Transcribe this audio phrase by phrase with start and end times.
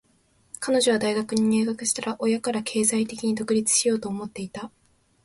[0.59, 4.71] 彼女は大学に入学したら、親から経済的に独立しようと思っていた。